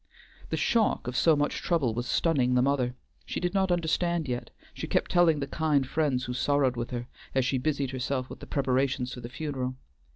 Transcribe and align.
The 0.49 0.57
shock 0.57 1.05
of 1.05 1.15
so 1.15 1.35
much 1.35 1.57
trouble 1.61 1.93
was 1.93 2.07
stunning 2.07 2.55
the 2.55 2.63
mother; 2.63 2.95
she 3.23 3.39
did 3.39 3.53
not 3.53 3.71
understand 3.71 4.27
yet, 4.27 4.49
she 4.73 4.87
kept 4.87 5.11
telling 5.11 5.41
the 5.41 5.45
kind 5.45 5.85
friends 5.85 6.23
who 6.25 6.33
sorrowed 6.33 6.75
with 6.75 6.89
her, 6.89 7.07
as 7.35 7.45
she 7.45 7.59
busied 7.59 7.91
herself 7.91 8.27
with 8.27 8.39
the 8.39 8.47
preparations 8.47 9.13
for 9.13 9.19
the 9.21 9.29
funeral. 9.29 9.75